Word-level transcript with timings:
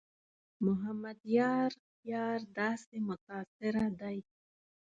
محمد 0.65 1.19
یار 1.37 1.71
یار 2.11 2.39
داسې 2.57 2.97
متاثره 3.07 3.87
دی. 3.99 4.17